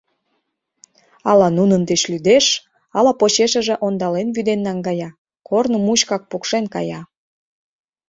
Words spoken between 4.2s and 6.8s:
вӱден наҥгая— корно мучкак пукшен